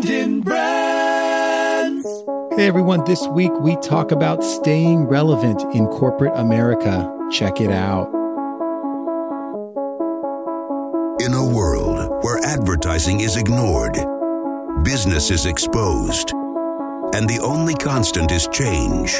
[0.00, 2.06] Brandon Brands.
[2.56, 7.12] Hey everyone, this week we talk about staying relevant in corporate America.
[7.30, 8.08] Check it out.
[11.20, 13.98] In a world where advertising is ignored,
[14.84, 19.12] business is exposed, and the only constant is change,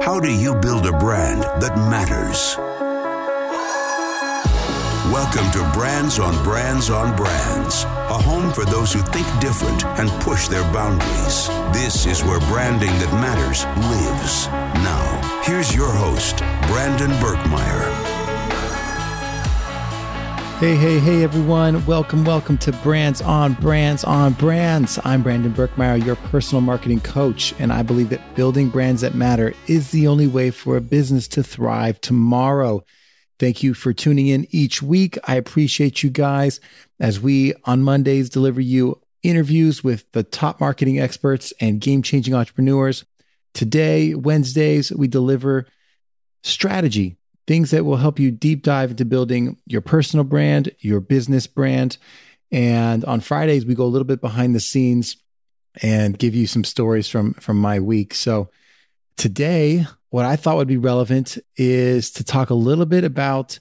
[0.00, 2.56] how do you build a brand that matters?
[5.12, 10.08] Welcome to Brands on Brands on Brands, a home for those who think different and
[10.22, 11.48] push their boundaries.
[11.70, 14.46] This is where branding that matters lives.
[14.82, 17.92] Now, here's your host, Brandon Birkmeyer.
[20.58, 21.84] Hey, hey, hey everyone.
[21.84, 24.98] Welcome, welcome to Brands on Brands on Brands.
[25.04, 29.52] I'm Brandon Birkmeyer, your personal marketing coach, and I believe that building brands that matter
[29.66, 32.82] is the only way for a business to thrive tomorrow.
[33.38, 35.18] Thank you for tuning in each week.
[35.26, 36.60] I appreciate you guys
[37.00, 42.34] as we on Mondays deliver you interviews with the top marketing experts and game changing
[42.34, 43.04] entrepreneurs.
[43.54, 45.66] Today, Wednesdays, we deliver
[46.42, 47.16] strategy,
[47.46, 51.98] things that will help you deep dive into building your personal brand, your business brand.
[52.50, 55.16] And on Fridays, we go a little bit behind the scenes
[55.80, 58.14] and give you some stories from from my week.
[58.14, 58.50] So
[59.16, 63.58] today, what I thought would be relevant is to talk a little bit about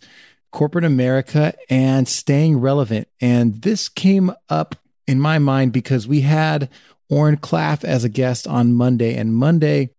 [0.52, 3.08] corporate America and staying relevant.
[3.21, 4.75] And this came up
[5.08, 6.69] in my mind because we had
[7.09, 9.89] Oren Klaff as a guest on Monday, and Monday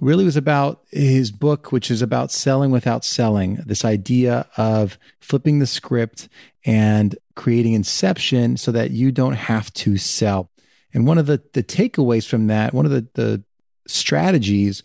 [0.00, 3.56] really was about his book, which is about selling without selling.
[3.66, 6.28] This idea of flipping the script
[6.64, 10.50] and creating inception so that you don't have to sell.
[10.94, 13.44] And one of the the takeaways from that, one of the the
[13.88, 14.82] strategies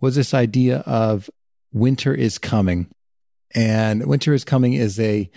[0.00, 1.30] was this idea of
[1.72, 2.88] winter is coming.
[3.54, 5.30] And winter is coming is a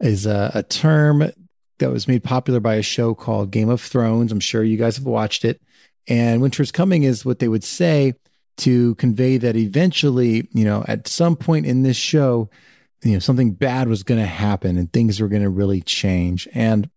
[0.00, 1.30] is a, a term
[1.78, 4.32] that was made popular by a show called Game of Thrones.
[4.32, 5.60] I'm sure you guys have watched it.
[6.06, 8.14] And winter is coming is what they would say
[8.58, 12.50] to convey that eventually, you know, at some point in this show,
[13.02, 16.46] you know, something bad was going to happen and things were going to really change.
[16.54, 16.90] And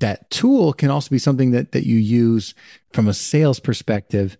[0.00, 2.54] that tool can also be something that that you use
[2.92, 4.36] from a sales perspective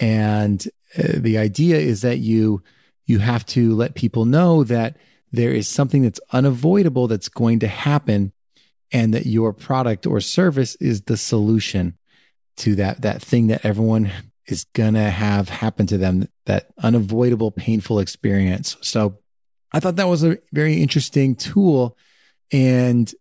[0.00, 0.66] and
[0.98, 2.62] uh, the idea is that you
[3.06, 4.96] you have to let people know that
[5.32, 8.32] there is something that's unavoidable that's going to happen
[8.92, 11.96] and that your product or service is the solution
[12.56, 14.10] to that that thing that everyone
[14.46, 18.76] is going to have happen to them that unavoidable painful experience.
[18.80, 19.18] So
[19.72, 21.96] i thought that was a very interesting tool.
[22.50, 23.12] And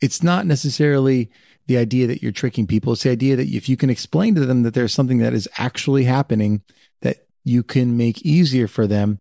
[0.00, 1.30] it's not necessarily
[1.66, 4.44] the idea that you're tricking people it's the idea that if you can explain to
[4.44, 6.62] them that there's something that is actually happening
[7.00, 9.20] that you can make easier for them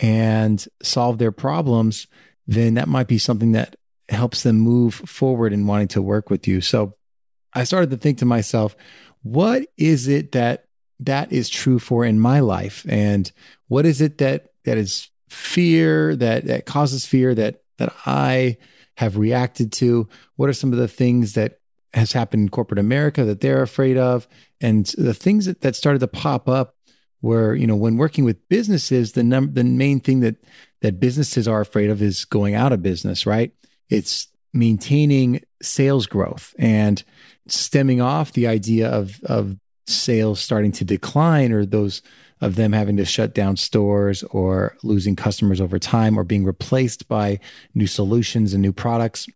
[0.00, 2.06] and solve their problems,
[2.46, 3.76] then that might be something that
[4.08, 6.60] helps them move forward in wanting to work with you.
[6.60, 6.94] So
[7.54, 8.76] I started to think to myself,
[9.22, 10.64] what is it that
[11.00, 12.84] that is true for in my life?
[12.88, 13.30] And
[13.68, 18.58] what is it that that is fear that that causes fear that that I
[18.96, 20.08] have reacted to?
[20.36, 21.58] What are some of the things that
[21.94, 24.26] has happened in corporate America that they're afraid of?
[24.60, 26.76] And the things that, that started to pop up
[27.22, 30.36] where you know when working with businesses the num- the main thing that
[30.82, 33.52] that businesses are afraid of is going out of business right
[33.88, 37.02] it's maintaining sales growth and
[37.46, 42.02] stemming off the idea of of sales starting to decline or those
[42.40, 47.06] of them having to shut down stores or losing customers over time or being replaced
[47.06, 47.38] by
[47.74, 49.28] new solutions and new products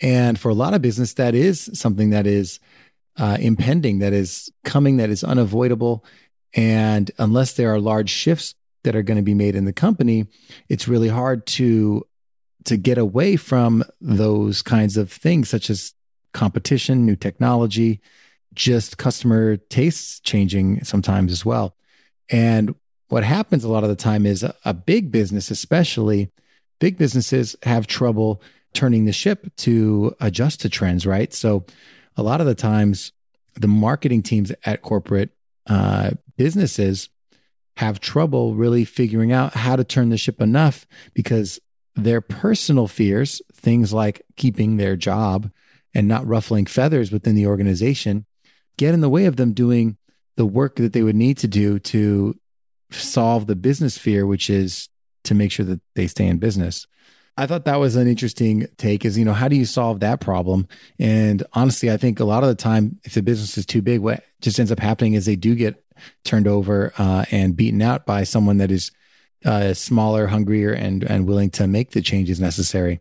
[0.00, 2.60] and for a lot of business that is something that is
[3.18, 6.04] uh, impending that is coming that is unavoidable
[6.56, 8.54] and unless there are large shifts
[8.86, 10.26] that are going to be made in the company,
[10.68, 12.06] it's really hard to
[12.64, 15.94] to get away from those kinds of things such as
[16.32, 18.00] competition, new technology,
[18.54, 21.76] just customer tastes changing sometimes as well.
[22.28, 22.74] And
[23.08, 26.32] what happens a lot of the time is a, a big business, especially
[26.80, 28.42] big businesses, have trouble
[28.76, 31.32] turning the ship to adjust to trends, right?
[31.32, 31.64] So
[32.16, 33.12] a lot of the times,
[33.54, 35.30] the marketing teams at corporate
[35.66, 37.08] uh, businesses
[37.78, 41.58] have trouble really figuring out how to turn the ship enough because
[41.94, 45.50] their personal fears, things like keeping their job
[45.94, 48.26] and not ruffling feathers within the organization,
[48.76, 49.96] get in the way of them doing
[50.36, 52.38] the work that they would need to do to
[52.90, 54.90] solve the business fear, which is
[55.24, 56.86] to make sure that they stay in business.
[57.36, 60.20] I thought that was an interesting take is, you know, how do you solve that
[60.20, 60.66] problem?
[60.98, 64.00] And honestly, I think a lot of the time, if the business is too big,
[64.00, 65.84] what just ends up happening is they do get
[66.24, 68.90] turned over uh, and beaten out by someone that is
[69.44, 73.00] uh, smaller, hungrier, and and willing to make the changes necessary.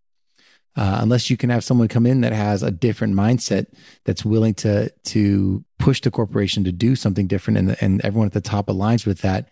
[0.75, 3.67] uh, unless you can have someone come in that has a different mindset
[4.03, 8.33] that's willing to to push the corporation to do something different and, and everyone at
[8.33, 9.47] the top aligns with that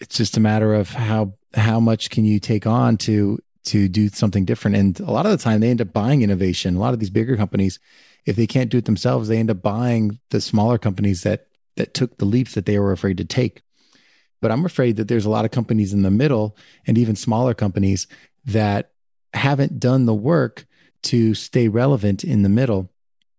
[0.00, 4.08] it's just a matter of how how much can you take on to to do
[4.08, 6.94] something different and a lot of the time they end up buying innovation a lot
[6.94, 7.78] of these bigger companies
[8.26, 11.46] if they can't do it themselves they end up buying the smaller companies that
[11.76, 13.62] that took the leaps that they were afraid to take
[14.40, 16.56] but i'm afraid that there's a lot of companies in the middle
[16.86, 18.06] and even smaller companies
[18.44, 18.90] that
[19.32, 20.66] haven't done the work
[21.02, 22.90] to stay relevant in the middle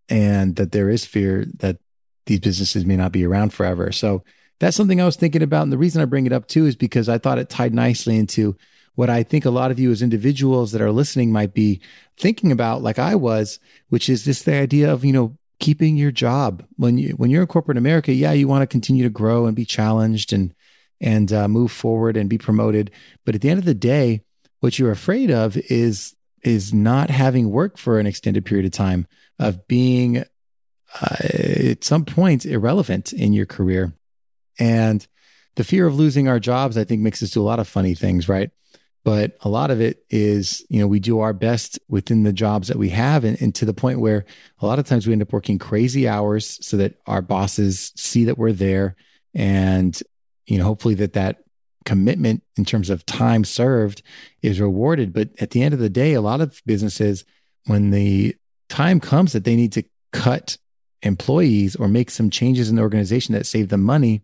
[0.09, 1.77] and that there is fear that
[2.25, 3.91] these businesses may not be around forever.
[3.91, 4.23] So
[4.59, 5.63] that's something I was thinking about.
[5.63, 8.17] And the reason I bring it up too is because I thought it tied nicely
[8.17, 8.55] into
[8.95, 11.81] what I think a lot of you as individuals that are listening might be
[12.17, 13.59] thinking about, like I was,
[13.89, 17.41] which is this the idea of, you know, keeping your job when you when you're
[17.41, 18.13] in corporate America.
[18.13, 20.53] Yeah, you want to continue to grow and be challenged and
[21.01, 22.91] and uh, move forward and be promoted.
[23.25, 24.21] But at the end of the day,
[24.59, 29.07] what you're afraid of is is not having work for an extended period of time,
[29.39, 31.15] of being uh,
[31.71, 33.93] at some point irrelevant in your career.
[34.59, 35.05] And
[35.55, 37.95] the fear of losing our jobs, I think, makes us do a lot of funny
[37.95, 38.51] things, right?
[39.05, 42.67] But a lot of it is, you know, we do our best within the jobs
[42.69, 44.25] that we have, and, and to the point where
[44.59, 48.25] a lot of times we end up working crazy hours so that our bosses see
[48.25, 48.95] that we're there,
[49.35, 50.01] and
[50.47, 51.43] you know, hopefully that that
[51.85, 54.01] commitment in terms of time served
[54.41, 55.13] is rewarded.
[55.13, 57.25] But at the end of the day, a lot of businesses,
[57.67, 58.35] when the
[58.69, 60.57] time comes that they need to cut
[61.03, 64.23] employees or make some changes in the organization that save them money,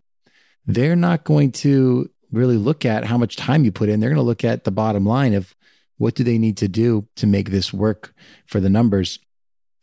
[0.66, 4.00] they're not going to really look at how much time you put in.
[4.00, 5.54] They're going to look at the bottom line of
[5.98, 8.14] what do they need to do to make this work
[8.46, 9.18] for the numbers.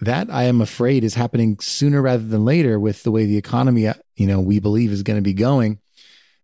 [0.02, 3.88] That I am afraid is happening sooner rather than later with the way the economy,
[3.88, 5.80] uh, you know, we believe is going to be going.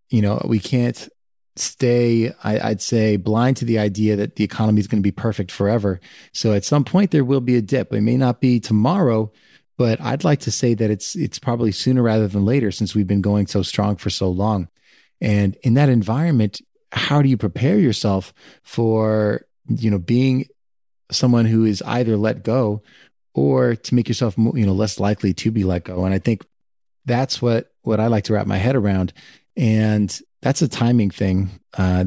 [0.10, 1.10] You know, we can't
[1.56, 5.12] stay, I, would say, blind to the idea that the economy is going to be
[5.12, 6.00] perfect forever.
[6.34, 7.94] So at some point there will be a dip.
[7.94, 9.32] It may not be tomorrow,
[9.78, 13.08] but I'd like to say that it's it's probably sooner rather than later since we've
[13.08, 14.68] been going so strong for so long.
[15.22, 18.34] And in that environment, how do you prepare yourself
[18.64, 20.48] for you know being
[21.12, 22.82] someone who is either let go
[23.34, 26.06] or to make yourself you know less likely to be let go?
[26.06, 26.46] And I think
[27.06, 29.14] that's what what I like to wrap my head around.
[29.58, 31.60] And that's a timing thing.
[31.78, 32.06] Uh,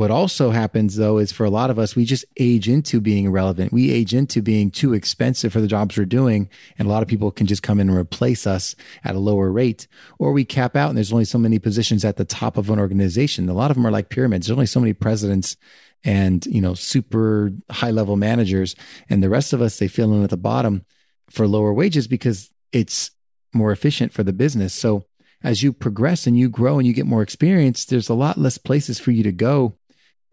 [0.00, 3.26] what also happens though is for a lot of us, we just age into being
[3.26, 3.70] irrelevant.
[3.70, 6.48] We age into being too expensive for the jobs we're doing.
[6.78, 8.74] And a lot of people can just come in and replace us
[9.04, 9.88] at a lower rate.
[10.18, 12.78] Or we cap out and there's only so many positions at the top of an
[12.78, 13.46] organization.
[13.50, 14.46] A lot of them are like pyramids.
[14.46, 15.58] There's only so many presidents
[16.02, 18.74] and, you know, super high level managers.
[19.10, 20.86] And the rest of us, they fill in at the bottom
[21.28, 23.10] for lower wages because it's
[23.52, 24.72] more efficient for the business.
[24.72, 25.04] So
[25.42, 28.56] as you progress and you grow and you get more experience, there's a lot less
[28.56, 29.76] places for you to go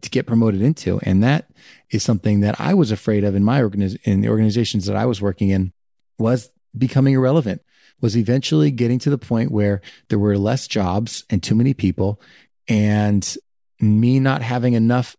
[0.02, 1.00] to get promoted into.
[1.02, 1.50] And that
[1.90, 5.06] is something that I was afraid of in my organiz- in the organizations that I
[5.06, 5.72] was working in
[6.18, 7.62] was becoming irrelevant,
[8.00, 12.20] was eventually getting to the point where there were less jobs and too many people
[12.68, 13.36] and
[13.80, 15.16] me not having enough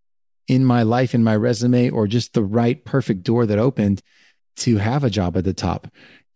[0.47, 4.01] in my life, in my resume, or just the right perfect door that opened
[4.57, 5.87] to have a job at the top.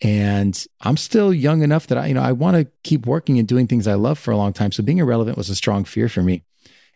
[0.02, 3.48] And I'm still young enough that I, you know, I want to keep working and
[3.48, 4.72] doing things I love for a long time.
[4.72, 6.44] So being irrelevant was a strong fear for me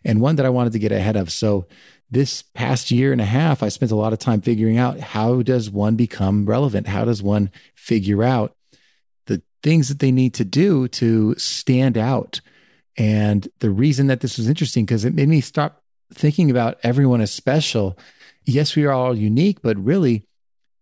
[0.04, 1.30] and one that I wanted to get ahead of.
[1.30, 1.66] So
[2.10, 5.42] this past year and a half, I spent a lot of time figuring out how
[5.42, 6.86] does one become relevant?
[6.86, 8.56] How does one figure out
[9.26, 12.40] the things that they need to do to stand out?
[12.96, 17.20] And the reason that this was interesting, because it made me stop thinking about everyone
[17.20, 17.98] as special.
[18.44, 20.24] Yes, we are all unique, but really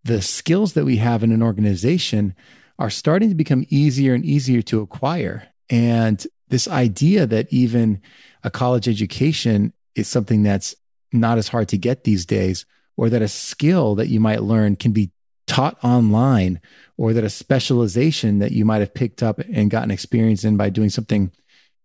[0.04, 2.34] the skills that we have in an organization
[2.78, 5.48] are starting to become easier and easier to acquire.
[5.68, 8.00] And this idea that even
[8.42, 10.74] a college education is something that's
[11.12, 14.76] not as hard to get these days, or that a skill that you might learn
[14.76, 15.10] can be
[15.46, 16.60] taught online,
[16.96, 20.70] or that a specialization that you might have picked up and gotten experience in by
[20.70, 21.30] doing something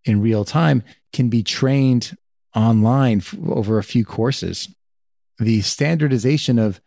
[0.05, 2.17] in real time can be trained
[2.55, 4.73] online over a few courses.
[5.39, 6.81] The standardization of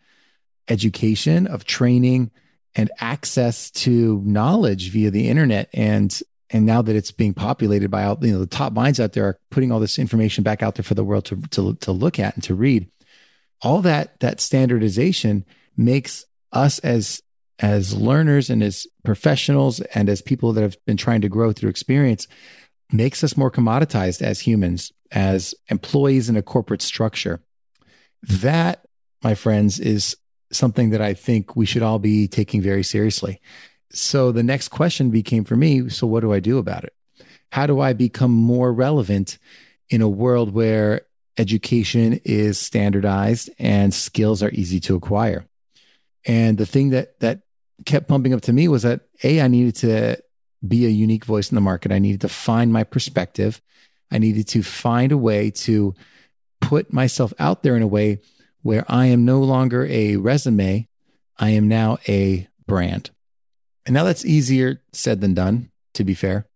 [0.69, 2.31] education, of training,
[2.75, 6.21] and access to knowledge via the internet and
[6.55, 9.27] and now that it's being populated by all you know the top minds out there
[9.27, 12.19] are putting all this information back out there for the world to to, to look
[12.19, 12.89] at and to read
[13.61, 15.45] all that that standardization
[15.77, 17.21] makes us as
[17.59, 21.71] as learners and as professionals and as people that have been trying to grow through
[21.71, 22.27] experience
[22.93, 27.43] makes us more commoditized as humans as employees in a corporate structure
[28.23, 28.87] that
[29.23, 30.17] my friends is
[30.53, 33.41] something that I think we should all be taking very seriously.
[33.95, 36.95] So the next question became for me so, what do I do about it?
[37.51, 39.39] How do I become more relevant
[39.89, 41.03] in a world where
[41.39, 45.47] education is standardized and skills are easy to acquire?
[46.27, 47.43] And the thing that that
[47.87, 50.17] kept pumping up to me was that a I needed to
[50.67, 51.93] be a unique voice in the market.
[51.93, 53.61] I needed to find my perspective.
[54.11, 55.95] I needed to find a way to
[56.61, 58.21] put myself out there in a way
[58.63, 60.89] where I am no longer a resume.
[61.39, 63.11] I am now a brand.
[63.87, 66.47] And now that's easier said than done, to be fair.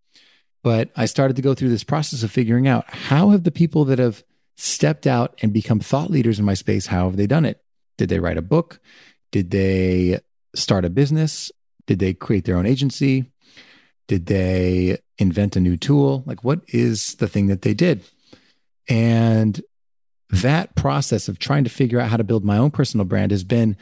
[0.63, 3.85] But I started to go through this process of figuring out how have the people
[3.85, 4.23] that have
[4.57, 7.63] stepped out and become thought leaders in my space, how have they done it?
[7.97, 8.79] Did they write a book?
[9.31, 10.19] Did they
[10.53, 11.51] start a business?
[11.85, 13.31] Did they create their own agency?
[14.07, 16.23] Did they invent a new tool?
[16.25, 18.03] Like, what is the thing that they did?
[18.87, 19.61] And
[20.29, 23.43] that process of trying to figure out how to build my own personal brand has
[23.43, 23.77] been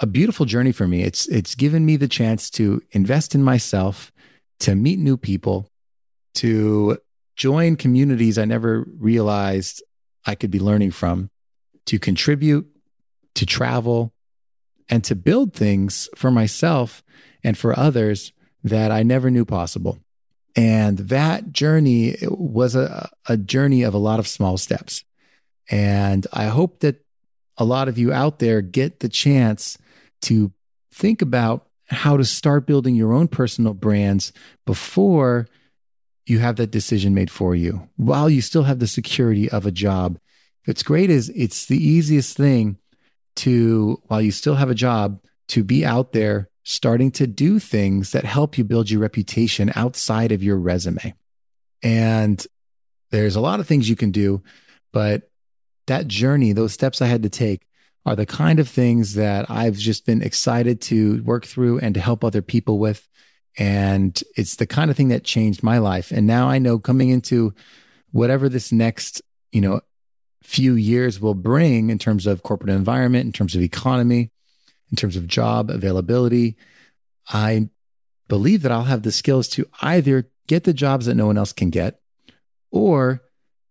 [0.00, 1.02] a beautiful journey for me.
[1.02, 4.12] It's it's given me the chance to invest in myself,
[4.60, 5.70] to meet new people,
[6.34, 6.98] to
[7.34, 9.82] join communities I never realized
[10.26, 11.30] I could be learning from,
[11.86, 12.66] to contribute,
[13.34, 14.12] to travel,
[14.88, 17.02] and to build things for myself
[17.42, 18.32] and for others
[18.64, 19.98] that I never knew possible.
[20.56, 25.04] And that journey was a, a journey of a lot of small steps.
[25.70, 27.04] And I hope that
[27.58, 29.78] a lot of you out there get the chance
[30.26, 30.52] to
[30.92, 34.32] think about how to start building your own personal brands
[34.64, 35.46] before
[36.26, 39.70] you have that decision made for you while you still have the security of a
[39.70, 40.18] job.
[40.64, 42.78] What's great is it's the easiest thing
[43.36, 48.10] to, while you still have a job, to be out there starting to do things
[48.10, 51.14] that help you build your reputation outside of your resume.
[51.82, 52.44] And
[53.10, 54.42] there's a lot of things you can do,
[54.92, 55.30] but
[55.86, 57.65] that journey, those steps I had to take
[58.06, 62.00] are the kind of things that I've just been excited to work through and to
[62.00, 63.06] help other people with.
[63.58, 66.12] And it's the kind of thing that changed my life.
[66.12, 67.52] And now I know coming into
[68.12, 69.80] whatever this next, you know,
[70.44, 74.30] few years will bring in terms of corporate environment, in terms of economy,
[74.90, 76.56] in terms of job availability,
[77.28, 77.70] I
[78.28, 81.52] believe that I'll have the skills to either get the jobs that no one else
[81.52, 82.00] can get
[82.70, 83.22] or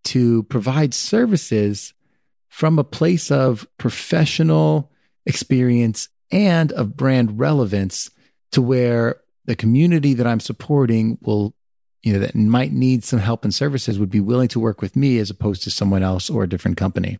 [0.03, 1.93] to provide services
[2.55, 4.89] from a place of professional
[5.25, 8.09] experience and of brand relevance
[8.49, 11.53] to where the community that I'm supporting will,
[12.01, 14.95] you know, that might need some help and services would be willing to work with
[14.95, 17.17] me as opposed to someone else or a different company.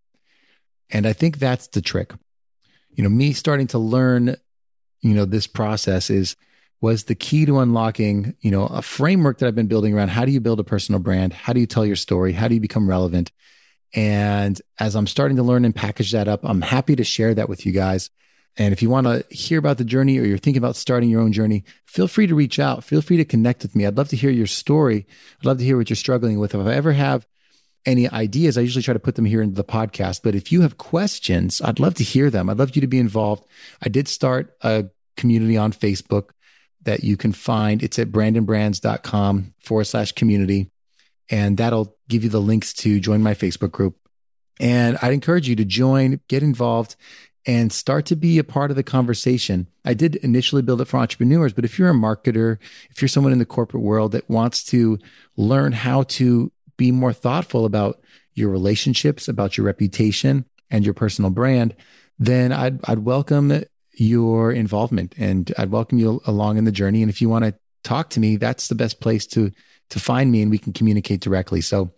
[0.90, 2.14] And I think that's the trick.
[2.92, 4.38] You know, me starting to learn,
[5.02, 6.38] you know, this process is
[6.80, 10.24] was the key to unlocking, you know, a framework that I've been building around how
[10.24, 11.34] do you build a personal brand?
[11.34, 12.32] How do you tell your story?
[12.32, 13.34] How do you become relevant?
[13.96, 17.50] And as I'm starting to learn and package that up, I'm happy to share that
[17.50, 18.10] with you guys.
[18.58, 21.22] And if you want to hear about the journey or you're thinking about starting your
[21.22, 22.84] own journey, feel free to reach out.
[22.84, 23.86] Feel free to connect with me.
[23.86, 25.08] I'd love to hear your story.
[25.40, 26.56] I'd love to hear what you're struggling with.
[26.56, 27.26] If I ever have
[27.86, 30.22] any ideas, I usually try to put them here into the podcast.
[30.24, 32.50] But if you have questions, I'd love to hear them.
[32.50, 33.46] I'd love you to be involved.
[33.82, 34.86] I did start a
[35.18, 36.30] community on Facebook
[36.84, 37.84] that you can find.
[37.84, 40.70] It's at brandonbrands.com forward slash community.
[41.30, 43.98] And that'll give you the links to join my Facebook group.
[44.60, 46.96] And I'd encourage you to join, get involved,
[47.46, 49.68] and start to be a part of the conversation.
[49.84, 52.58] I did initially build it for entrepreneurs, but if you're a marketer,
[52.90, 54.98] if you're someone in the corporate world that wants to
[55.38, 58.02] learn how to be more thoughtful about
[58.34, 61.76] your relationships, about your reputation and your personal brand,
[62.18, 63.64] then I'd, I'd welcome
[63.94, 67.02] your involvement and I'd welcome you along in the journey.
[67.02, 67.56] And if you want to
[67.86, 69.52] talk to me, that's the best place to,
[69.92, 71.62] to find me and we can communicate directly.
[71.62, 71.94] So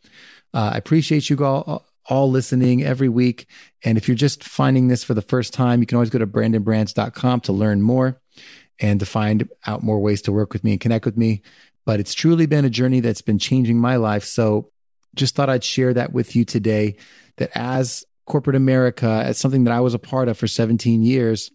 [0.54, 3.48] uh, I appreciate you all, all listening every week.
[3.84, 6.28] And if you're just finding this for the first time, you can always go to
[6.28, 8.22] brandonbrands.com to learn more
[8.80, 11.42] and to find out more ways to work with me and connect with me.
[11.86, 14.24] But it's truly been a journey that's been changing my life.
[14.24, 14.72] So
[15.16, 16.98] just thought I'd share that with you today
[17.38, 21.50] that as corporate America, as something that I was a part of for 17 years,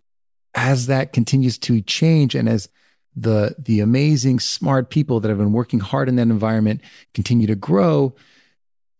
[0.54, 2.68] as that continues to change and as
[3.14, 6.80] the the amazing smart people that have been working hard in that environment
[7.14, 8.14] continue to grow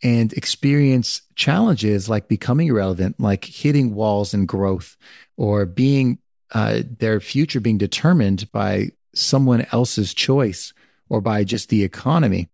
[0.03, 4.97] and experience challenges like becoming irrelevant, like hitting walls in growth
[5.37, 6.19] or being
[6.53, 10.73] uh, their future being determined by someone else's choice
[11.09, 12.49] or by just the economy.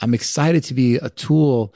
[0.00, 1.74] I'm excited to be a tool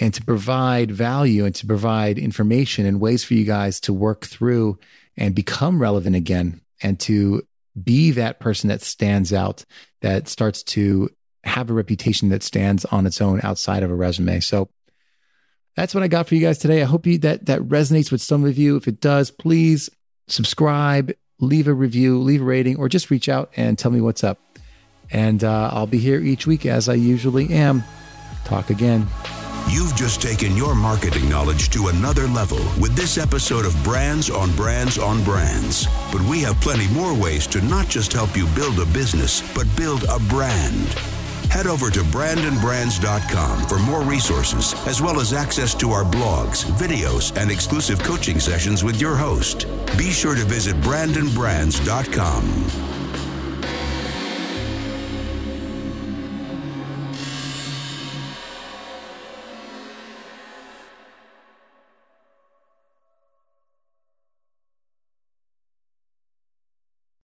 [0.00, 4.24] and to provide value and to provide information and ways for you guys to work
[4.24, 4.78] through
[5.16, 7.42] and become relevant again and to
[7.80, 9.64] be that person that stands out,
[10.00, 11.10] that starts to
[11.44, 14.40] have a reputation that stands on its own outside of a resume.
[14.40, 14.68] So
[15.76, 16.82] that's what I got for you guys today.
[16.82, 18.76] I hope you, that that resonates with some of you.
[18.76, 19.88] If it does, please
[20.28, 24.22] subscribe, leave a review, leave a rating, or just reach out and tell me what's
[24.22, 24.38] up.
[25.10, 27.82] And uh, I'll be here each week as I usually am.
[28.44, 29.06] Talk again.
[29.68, 34.54] You've just taken your marketing knowledge to another level with this episode of Brands on
[34.54, 35.86] Brands on Brands.
[36.10, 39.66] But we have plenty more ways to not just help you build a business, but
[39.76, 40.86] build a brand.
[41.50, 47.36] Head over to brandonbrands.com for more resources, as well as access to our blogs, videos,
[47.36, 49.66] and exclusive coaching sessions with your host.
[49.98, 52.91] Be sure to visit brandonbrands.com.